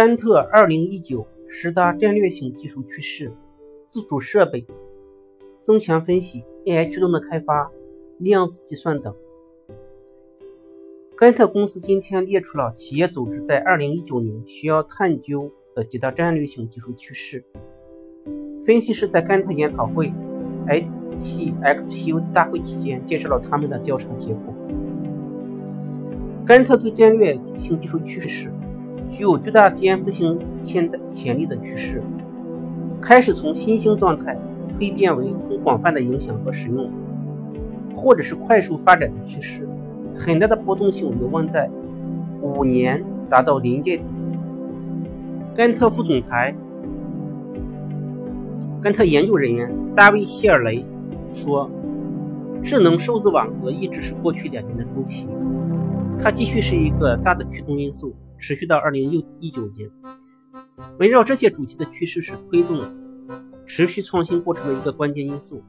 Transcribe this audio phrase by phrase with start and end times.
[0.00, 3.30] 甘特二零一九十大战略性技术趋势：
[3.86, 4.66] 自主设备、
[5.60, 7.70] 增强分析、AI 驱动的开发、
[8.16, 9.14] 量子计算等。
[11.14, 17.44] 甘特公司今天列出了企业组织在二零一九年需要探究的几大战略性技术趋势。
[18.62, 20.10] 分析师在甘特研讨会
[20.66, 24.54] I7XPU 大会期间介绍了他们的调查结果。
[26.46, 28.50] 甘特对战略性技术趋势。
[29.10, 32.00] 具有巨大颠覆性潜在潜力的趋势，
[33.00, 34.38] 开始从新兴状态
[34.78, 36.88] 蜕变为更广泛的影响和使用，
[37.94, 39.68] 或者是快速发展的趋势，
[40.16, 41.68] 很大的波动性有望在
[42.40, 44.10] 五年达到临界点。
[45.54, 46.54] 甘特副总裁、
[48.80, 50.86] 甘特研究人员大卫希尔雷
[51.32, 51.68] 说
[52.62, 55.26] ：“智能数字网格一直是过去两年的周期，
[56.16, 59.90] 它继续是一个大的驱动因素。”持续到二零一九年，
[60.98, 62.80] 围绕这些主题的趋势是推动
[63.66, 65.62] 持续创新过程的一个关键因素，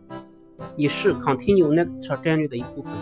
[0.77, 2.93] 也是 Continue Next 战略的一部分。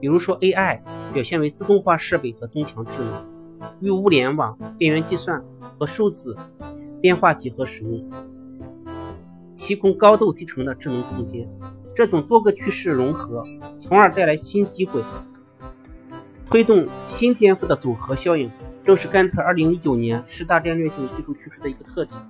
[0.00, 0.80] 比如说，AI
[1.12, 3.24] 表现为自动化设备和增强智能，
[3.80, 5.44] 与物联网、边缘计算
[5.78, 6.34] 和数字
[7.00, 8.10] 变化结合使用，
[9.54, 11.46] 提供高度集成的智能空间。
[11.94, 13.44] 这种多个趋势融合，
[13.78, 15.02] 从而带来新机会。
[16.52, 18.50] 推动新颠覆的组合效应，
[18.84, 22.20] 正是甘特2019年十大战略性技术趋势的一个特点。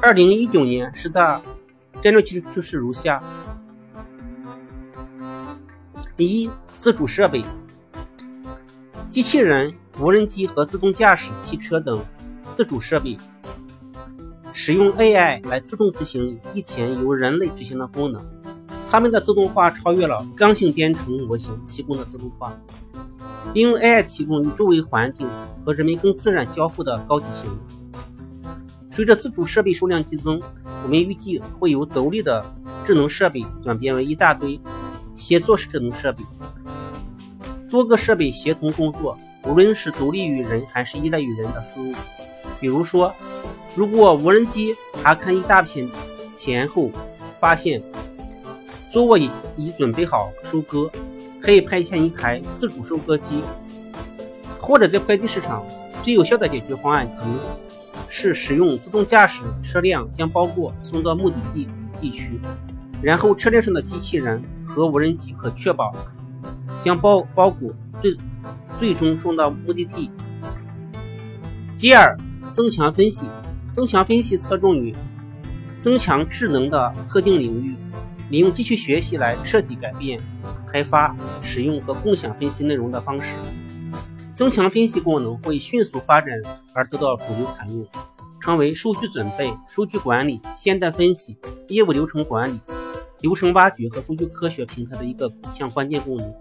[0.00, 1.42] 2019年十大
[2.00, 3.20] 战略技术趋势如下：
[6.16, 7.44] 一、自主设备、
[9.10, 12.04] 机器人、无人机和自动驾驶汽车等
[12.52, 13.18] 自主设备，
[14.52, 18.24] 使用 AI 来自动执行以前由人类执行的功能。
[18.88, 22.56] 它们的自动化超越了刚性编程模型提供的自动化，
[23.54, 25.28] 利用 AI 提供与周围环境
[25.64, 27.58] 和人们更自然交互的高级性能。
[28.90, 30.40] 随着自主设备数量激增，
[30.82, 32.44] 我们预计会由独立的
[32.84, 34.60] 智能设备转变为一大堆
[35.14, 36.24] 协作式智能设备，
[37.70, 41.92] 多个设备协同工作，无论是独立于人还是依赖于人的输入。
[42.60, 43.14] 比如说，
[43.74, 45.88] 如果无人机查看一大片
[46.34, 46.90] 前后，
[47.38, 47.82] 发现。
[48.88, 50.90] 作物已已准备好收割，
[51.46, 53.40] 可以派遣一台自主收割机，
[54.58, 55.64] 或者在快递市场，
[56.02, 57.38] 最有效的解决方案可能
[58.08, 62.40] 是使用自动驾驶车辆将包裹送到目的地地区，
[63.00, 65.94] 然后车辆上的机器人和无人机可确保
[66.80, 68.16] 将包包裹最
[68.76, 70.10] 最终送到目的地。
[71.76, 72.18] 第二，
[72.52, 73.30] 增强分析，
[73.70, 74.92] 增强分析侧重于
[75.78, 77.76] 增强智能的特定领域。
[78.30, 80.20] 利用机器学习来彻底改变
[80.66, 83.36] 开发、使用和共享分析内容的方式。
[84.34, 86.30] 增强分析功能会迅速发展
[86.74, 87.86] 而得到主流采用，
[88.40, 91.38] 成为数据准备、数据管理、现代分析、
[91.68, 92.60] 业务流程管理、
[93.20, 96.34] 流程挖掘和数据科学平台的一个项关键功能。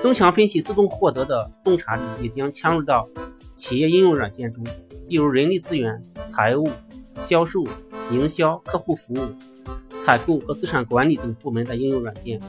[0.00, 3.08] 增强分析自动获得的洞察力也将嵌入到
[3.56, 4.62] 企业应用软件中，
[5.08, 6.70] 例如人力资源、财务、
[7.20, 7.64] 销售、
[8.10, 9.34] 营销、客户服务。
[9.98, 12.40] 采购和资产管理等部门的应用软件，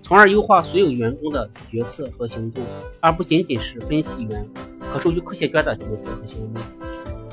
[0.00, 2.64] 从而优化所有员工的决策和行动，
[3.00, 4.48] 而不仅仅是分析员
[4.90, 6.62] 和数据科学家的决策和行动。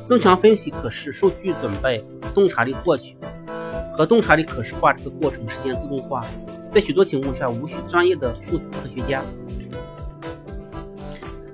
[0.06, 3.18] 增强分析可视数据准备、洞察力获取
[3.92, 6.24] 和洞察力可视化这个过程实现自动化，
[6.70, 9.24] 在许多情况下无需专业的数据科学家。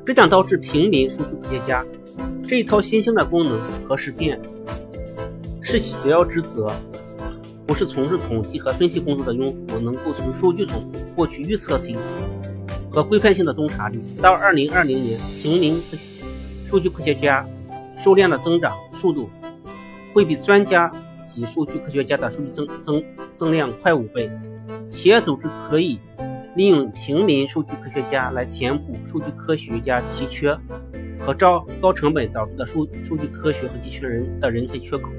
[0.04, 1.86] 这将导致平民数据科学家
[2.46, 4.42] 这一套新兴的功能和实践
[5.62, 6.70] 是其主要职责。
[7.72, 11.98] 不是从事统计和分析工作的用户能够从数据中获取预测性
[12.90, 14.04] 和规范性的洞察力。
[14.22, 15.82] 到二零二零年，平民
[16.66, 17.48] 数据科学家
[17.96, 19.30] 数量的增长速度
[20.14, 23.02] 会比专家级数据科学家的数据增增
[23.36, 24.30] 增量快五倍。
[24.86, 25.98] 企业组织可以
[26.58, 30.54] 利用平民数据科学家来填补数据科学家奇缺
[31.18, 35.10] 和招高成本导致的数数据科学和机器人的人才缺口。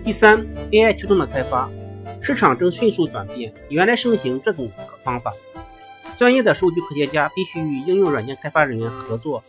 [0.00, 1.68] 第三，AI 驱动的开发
[2.20, 5.34] 市场正迅速转变，原来盛行这种方法，
[6.16, 9.42] 专业的数据科学家必须与应用软件开发人员合作，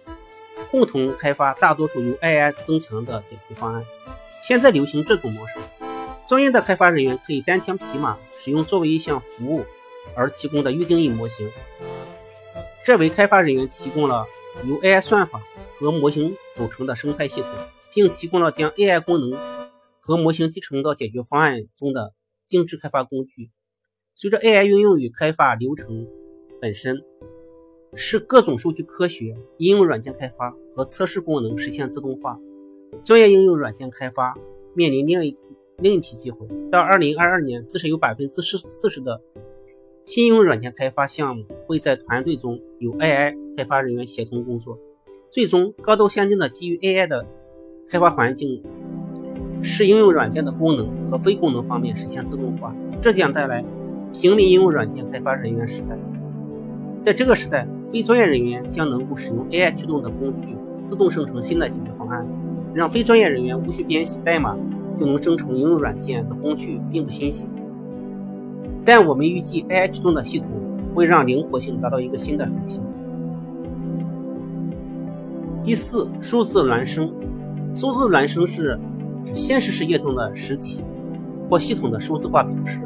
[0.72, 3.86] 共同开发大多数由 AI 增强的解决方案。
[4.42, 5.60] 现在流行这种模式，
[6.28, 9.66] 专业的开发人员可以单枪匹马使用作为一项服务
[10.16, 11.50] 而提供的预定义模型，
[12.84, 14.26] 这为开发人员提供了
[14.66, 15.42] 由 AI 算法
[15.78, 17.50] 和模型组成的生态系统，
[17.94, 19.59] 并提供了将 AI 功能。
[20.00, 22.14] 和模型集成到解决方案中的
[22.46, 23.52] 精致开发工具。
[24.16, 26.08] 随着 AI 应用与开发流程
[26.60, 27.02] 本身
[27.94, 32.40] 使各种数据科学应用软件开发和测试功能实现自动化。
[33.04, 34.36] 专业应用软件开发
[34.74, 35.36] 面临另一
[35.78, 36.48] 另一批机会。
[36.72, 39.22] 到二零二二年，至少有百分之四四十的
[40.06, 44.78] 新应用软件开发项目会在团队中有 AI 开发人员协同工作。
[45.30, 47.26] 最终，高度先进的基于 AI 的
[47.88, 48.64] 开发环境，
[49.62, 52.76] 是应用软件的功能和非功能方面实现自动化。
[53.02, 53.64] 这将带来
[54.14, 55.98] 平民应用软件开发人员时代。
[57.00, 62.26] 在这个时代，非专业人员将能够使用 AI 驱动的工具自动生成新的解决方案，
[62.74, 64.56] 让非专业人员无需编写代码
[64.96, 67.48] 就能生成应用软件的工具并不新鲜。
[68.84, 70.50] 但我们预计 AI 驱动的系统
[70.94, 72.82] 会让灵活性达到一个新的水平。
[75.64, 77.12] 第四，数字孪生。
[77.76, 78.80] 数字孪生是
[79.24, 80.84] 指现实世界中的实体
[81.50, 82.82] 或系统的数字化表示。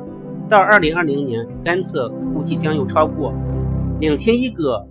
[0.49, 3.33] 到二零二零年，甘特估计将有超过
[3.99, 4.85] 两千亿个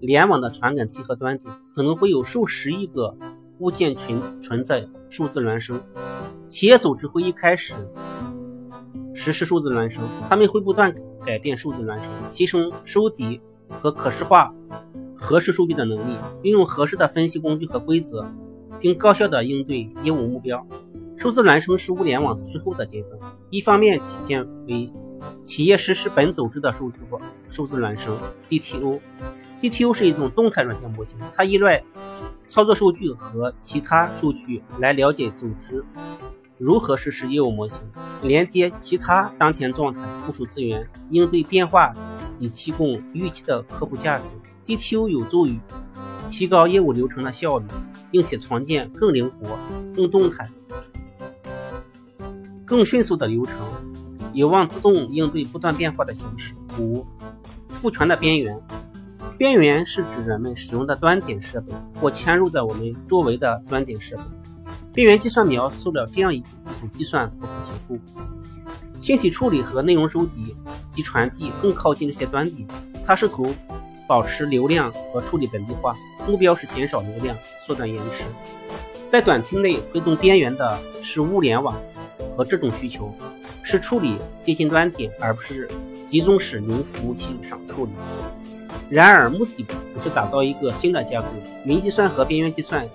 [0.00, 3.14] 联网的传感器和端点，可能会有数十亿个
[3.58, 5.80] 物件群存在数字孪生。
[6.48, 7.74] 企业组织会一开始
[9.12, 10.92] 实施数字孪生，他们会不断
[11.22, 14.52] 改变数字孪生，提升收集和可视化
[15.14, 18.26] 核实数据的能力，运用合适的分析工具和规则，
[18.80, 20.66] 并高效的应对业务目标。
[21.24, 23.18] 数字孪生是物联网最后的阶段，
[23.48, 24.92] 一方面体现为。
[25.42, 27.18] 企业实施本组织的数字化、
[27.48, 28.14] 数字孪生
[28.46, 29.00] （DTO）。
[29.58, 31.82] DTO 是一种动态软件模型，它依赖
[32.46, 35.82] 操作数据和其他数据来了解组织
[36.58, 37.80] 如何实施业务模型，
[38.22, 41.94] 连接其他当前状态、部署资源、应对变化，
[42.38, 44.24] 以提供预期的客户价值。
[44.62, 45.58] DTO 有助于
[46.28, 47.64] 提高业务流程的效率，
[48.10, 49.58] 并且创建更灵活、
[49.96, 50.50] 更动态、
[52.64, 53.56] 更迅速的流程。
[54.32, 56.54] 有望自动应对不断变化的形式。
[56.78, 57.06] 五、
[57.68, 58.60] 赋权的边缘。
[59.38, 64.22] 边缘是指人们使用的端点设备或嵌入在我们周围的端点设备。
[64.92, 67.98] 边缘计算描述了这样一组计算和图形库：
[69.00, 70.56] 信息处理和内容收集
[70.94, 72.66] 及传递更靠近这些端点，
[73.04, 73.52] 它试图
[74.06, 75.94] 保持流量和处理本地化，
[76.28, 78.24] 目标是减少流量、缩短延迟。
[79.08, 81.76] 在短期内推动边缘的是物联网
[82.32, 83.12] 和这种需求。
[83.66, 85.66] 是处理接近端点，而不是
[86.04, 87.92] 集中式云服务器上处理。
[88.90, 89.64] 然而，目的
[89.94, 91.28] 不是打造一个新的架构，
[91.64, 92.86] 云计算和边缘计算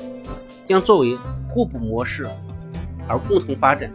[0.62, 1.18] 将作为
[1.48, 2.30] 互补模式
[3.08, 3.92] 而共同发展。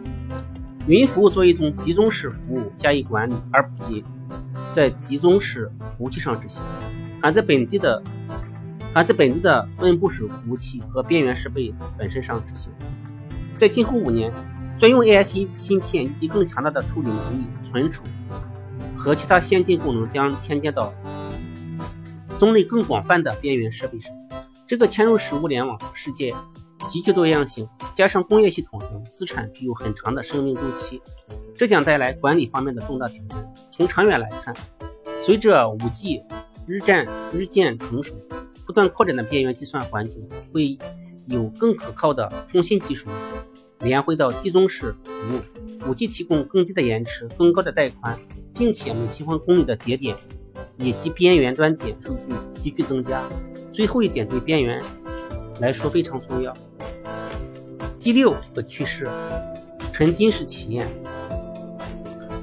[0.85, 4.03] 云服务作为一种集中式服务加以管理，而不仅
[4.69, 6.61] 在集中式服务器上执行，
[7.21, 8.03] 还在本地的
[8.93, 12.69] 还在本地的分布式服务器和边缘设备本身上执行。
[13.55, 14.29] 在今后五年。
[14.77, 18.03] 专用 AI 芯芯片以及更强大的处理能力、存储
[18.95, 20.93] 和其他先进功能将嵌接到
[22.37, 24.13] 种类更广泛的边缘设备上。
[24.67, 26.33] 这个嵌入式物联网世界
[26.87, 31.01] 极具多样性，加上工业系统等资产具有很长的生命周期，
[31.55, 33.53] 这将带来管理方面的重大挑战。
[33.71, 34.53] 从长远来看，
[35.21, 36.23] 随着 5G
[36.67, 38.13] 日渐日渐成熟，
[38.65, 40.77] 不断扩展的边缘计算环境会
[41.27, 43.07] 有更可靠的通信技术。
[43.79, 48.17] 连回到集中式服务，5G 提供更低的延迟、更高的带宽，
[48.53, 50.15] 并且每平方公里的节点
[50.77, 53.21] 以及边缘端点数据急剧增加。
[53.71, 54.81] 最后一点对边缘
[55.59, 56.55] 来说非常重要。
[57.97, 59.09] 第六个趋势：
[59.91, 60.87] 沉浸式体验。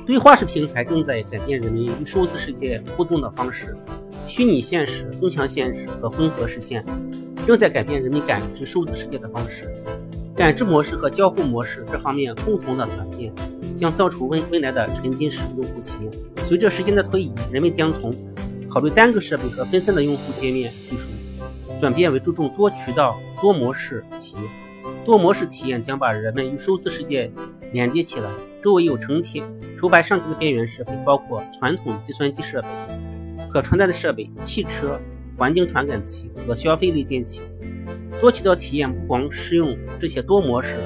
[0.05, 3.77] 对话式平台正在改变人们与数字世界互动的方式，
[4.27, 6.85] 虚拟现实、增强现实和混合实现
[7.47, 9.73] 正在改变人们感知数字世界的方式。
[10.35, 13.33] 感知模式和交互模式这方面共同的转变，
[13.77, 16.13] 将造出未未来的沉浸式用户体验。
[16.45, 18.15] 随着时间的推移，人们将从
[18.69, 21.11] 考虑单个设备和分散的用户界面技术，
[21.81, 24.45] 转变为注重多渠道、多模式体验。
[25.05, 27.31] 多模式体验将把人们与数字世界
[27.73, 28.31] 连接起来。
[28.63, 29.43] 周围有成千、
[29.77, 32.69] 成百上千的边缘设备，包括传统计算机设备、
[33.51, 35.01] 可穿戴的设备、汽车、
[35.37, 37.43] 环境传感器和消费类电器。
[38.21, 40.79] 多渠道体验不光使用这些多模式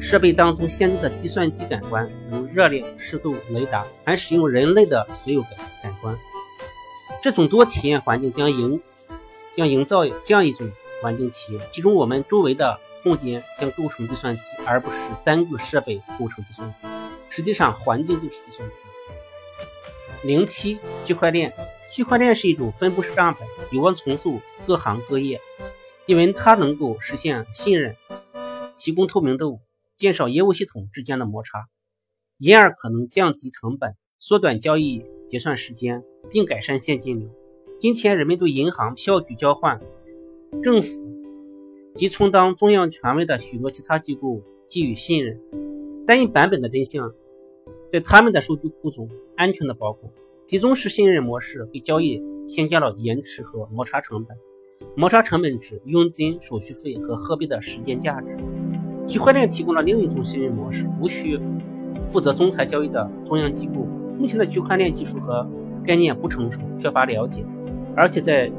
[0.00, 6.14] 设备当中先进的计算机感官，如热量、湿度、雷达，还使用人类的所有感感官。
[7.22, 8.80] 这种多体验环境将营
[9.52, 16.82] 将营造这样一种环境体验：其中我们周围的空间将构成计算机，而不是单个设备构成计算机。
[17.30, 18.74] 实际上，环境就是计算机。
[20.22, 21.52] 零七区块链，
[21.90, 25.40] 区块链是一种分布式账本，有望重塑各行各业。
[26.06, 27.96] 因为它能够实现信任，
[28.76, 29.60] 提供透明度，
[29.96, 31.66] 减少业务系统之间的摩擦，
[32.38, 37.30] 因而可能降低成本，缩短交易结算时间，并改善现金流。
[37.80, 39.80] 今天，人们对银行、票据交换、
[40.62, 40.90] 政府
[41.94, 45.40] 及充当中央权威的许多其他机构给予信任，
[46.06, 47.12] 单一版本的真相
[47.86, 50.12] 在他们的数据库中安全的保管。
[50.44, 54.36] 集中式信任模式给交易添加了延迟和摩擦成本。
[54.96, 58.36] 摩擦成本指佣金、手续费和货币的时间价值。
[59.06, 61.38] 区块链提供了另一种信任模式：无需
[62.02, 63.86] 负责仲裁交易的中央机构。
[64.18, 65.46] 目前的区块链技术和
[65.84, 67.44] 概念不成熟，缺乏了解，
[67.96, 68.50] 而且在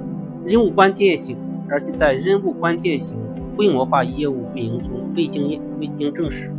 [0.45, 1.37] 任务关键性，
[1.69, 3.17] 而且在任务关键性
[3.55, 6.51] 规模化业务运营中未经验、未经证实。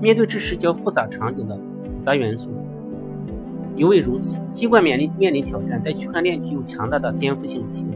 [0.00, 2.50] 面对知识较复杂场景的复杂元素。
[3.76, 7.94] 尤为如此，尽管面临面临挑战，但区块链具有强大的颠覆性潜力。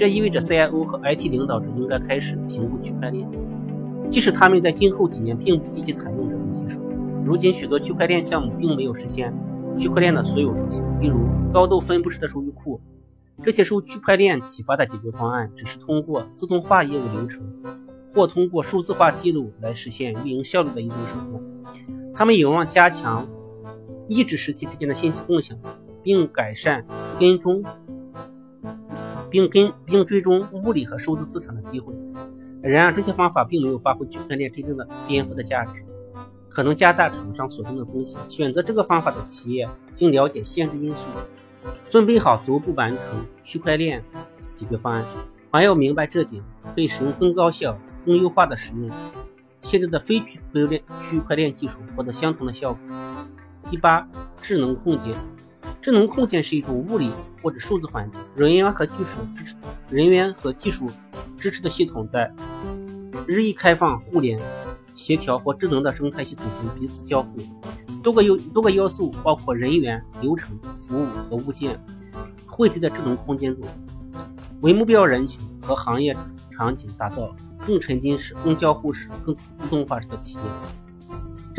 [0.00, 3.28] 这意味着 CIO 和 IT 领导者应该开始评估区块链，
[4.08, 6.80] 即使他们在今后几年并不积极采用这种技术。
[7.22, 9.30] 如今，许多区块链项目并没有实现
[9.76, 11.18] 区块链的所有属性，例如
[11.52, 12.80] 高度分布式的数据库。
[13.44, 17.46] 这些受区块链启发的解决方案，只是通过自动化业务流程
[18.14, 21.42] 或通过数字化记录来实现运营效率的一种手段。
[22.14, 23.28] 他们有望加强。
[24.08, 25.56] 抑制实体之间的信息共享，
[26.02, 26.84] 并改善
[27.18, 27.62] 跟踪，
[29.30, 31.94] 并跟并追踪物理和数字资产的机会。
[32.62, 35.82] 然而，这些方法并没有发挥区块链真正的颠覆的价值，
[36.48, 38.20] 可能加大厂商所中的风险。
[38.28, 39.66] 选择这个方法的企业
[39.98, 41.08] 应了解限制因素，
[41.88, 44.04] 准备好逐步完成区块链
[44.54, 45.04] 解决方案。
[45.50, 46.44] 还要明白这点，
[46.74, 48.90] 可以使用更高效、更优化的使用
[49.60, 52.80] 现在的非区块链区块链技术，获得相同的效果。
[53.64, 54.06] 第八，
[54.40, 55.14] 智能空间。
[55.82, 57.10] 智能空间是一种物理
[57.42, 59.54] 或者数字环境，人员和技术支持
[59.88, 60.90] 人员和技术
[61.38, 62.30] 支持的系统在
[63.26, 64.38] 日益开放、互联、
[64.92, 67.38] 协调或智能的生态系统中彼此交互。
[68.02, 71.82] 多个有多个要素，包括人员、流程、服务和物件，
[72.46, 73.66] 汇集在智能空间中，
[74.60, 76.16] 为目标人群和行业
[76.50, 77.34] 场景打造
[77.66, 80.44] 更沉浸式、更交互式、更自动化式的体验。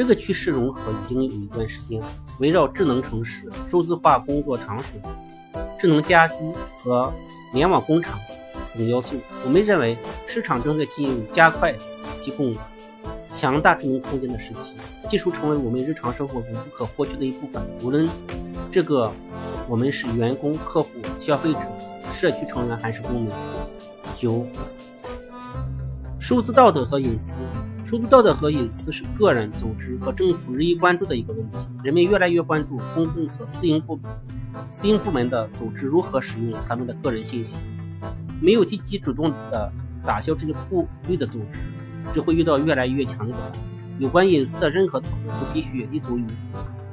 [0.01, 2.01] 这个趋势融合已经有一段时间，
[2.39, 4.99] 围绕智能城市、数字化工作场所、
[5.77, 6.33] 智能家居
[6.79, 7.13] 和
[7.53, 8.19] 联网工厂
[8.73, 9.17] 等要素。
[9.45, 11.71] 我们认为，市场正在进入加快
[12.17, 12.55] 提供
[13.29, 14.75] 强大智能空间的时期，
[15.07, 17.61] 技术成为我们日常生活中不可或缺的一部分。
[17.83, 18.09] 无论
[18.71, 19.13] 这个
[19.69, 20.89] 我们是员工、客户、
[21.19, 21.59] 消费者、
[22.09, 23.29] 社区成员还是公民。
[24.15, 24.47] 九。
[26.21, 27.41] 数字道德和隐私，
[27.83, 31.67] 数字道德和隐私是个人、组织和政府日益关注的一个问题。
[31.83, 34.05] 人们越来越关注公共和私营部门
[34.69, 37.63] 私营部门的组织如何使用他们的个人信息。
[38.39, 39.73] 没有积极主动的
[40.05, 41.59] 打消这些顾虑的组织，
[42.13, 43.59] 只会遇到越来越强烈的反对。
[43.97, 46.25] 有关隐私的任何讨论都必须立足于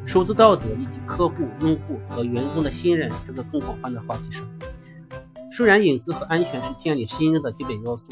[0.06, 4.42] 数字道德以及客户、用户和员工的信任这个更广泛的话题上。
[5.52, 8.10] 虽然隐私和安全是建立信任的基本要素。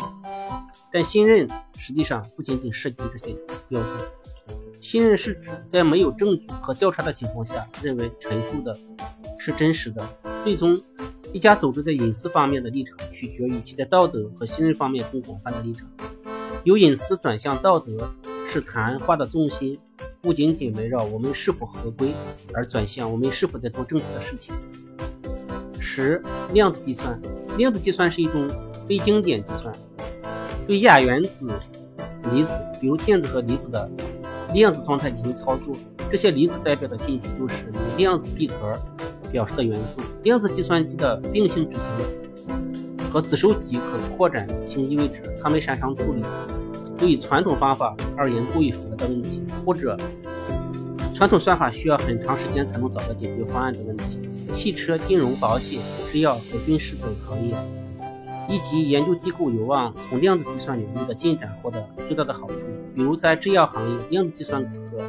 [0.97, 3.37] 但信任实际上不仅仅涉及这些
[3.69, 3.99] 要素。
[4.81, 8.75] 信任是指在没有证据和调查的情况下，认为陈述的
[9.39, 10.09] 是真实的。
[10.43, 10.81] 最终，
[11.35, 15.87] 一家组织在隐私方面的立场取决于其在道德和信任方面更广泛的立场。
[16.65, 18.11] 由隐私转向道德，
[18.47, 19.79] 是谈话的重心
[20.23, 22.15] 不仅仅围绕我们是否合规，
[22.55, 24.55] 而转向我们是否在做正确的事情。
[25.79, 26.23] 十、
[26.55, 27.21] 量子计算。
[27.59, 28.49] 量子计算是一种
[28.87, 29.71] 非经典计算。
[30.67, 31.51] 对亚原子、
[32.33, 33.89] 离子，比如电子和离子的
[34.53, 35.77] 量子状态进行操作。
[36.11, 38.79] 这些离子代表的信息就是以量子闭合
[39.31, 40.01] 表示的元素。
[40.23, 41.91] 量子计算机的并行执行
[43.11, 46.23] 和子收集可扩展性意味着它们擅长处理
[46.99, 49.99] 对传统方法而言过于复杂的问题，或者
[51.15, 54.21] 传统算法需要很长时间才能找到解决方案的问题。
[54.51, 55.81] 汽车、金融、保险、
[56.11, 57.55] 制药和军事等行业。
[58.49, 62.67] 以及研究机构有望从量子计算领域的进展获得最大的好处。
[62.95, 65.03] 比如，在制药行业，量子计算可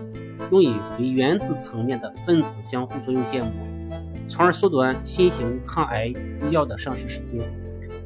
[0.51, 3.51] 用于对原子层面的分子相互作用建模，
[4.27, 6.13] 从而缩短新型抗癌
[6.50, 7.39] 药的上市时间。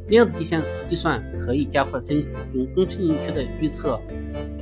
[0.07, 3.99] 量子计算计算可以加快分析，并更准确的预测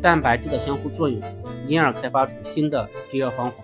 [0.02, 1.20] 蛋白质的相互作用，
[1.66, 3.64] 因而开发出新的制药方法。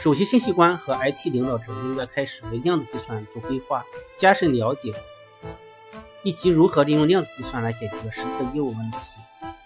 [0.00, 3.84] 首席信息官和 IT 领导者应该开始为量子计算做规划，
[4.16, 4.94] 加深了解，
[6.22, 9.20] 以及如何利用量子计算来解决实际的业务问题。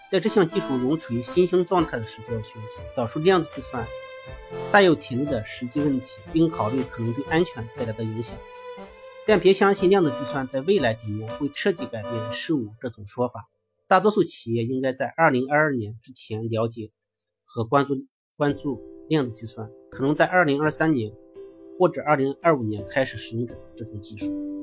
[0.09, 3.87] 在这项技术仍处于新兴状态的时，就要学习找出量子计算
[4.73, 8.37] 大有潜力的实际问题，并考虑可能对安全带来的影响。
[9.25, 13.47] 但别相信量子计算在未来几年会彻底改变事物这种说法。
[13.87, 16.91] 大多数企业应该在2022年之前了解
[17.45, 17.95] 和关注
[18.35, 18.94] 关注。
[19.07, 21.11] 量子计算可能在二零二三年
[21.77, 24.54] 或者二零二五年开始使用这种技术。